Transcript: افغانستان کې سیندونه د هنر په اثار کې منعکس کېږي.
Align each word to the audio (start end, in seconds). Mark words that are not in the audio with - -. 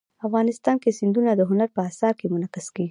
افغانستان 0.27 0.75
کې 0.83 0.95
سیندونه 0.99 1.31
د 1.35 1.41
هنر 1.49 1.69
په 1.75 1.81
اثار 1.89 2.13
کې 2.19 2.31
منعکس 2.33 2.67
کېږي. 2.75 2.79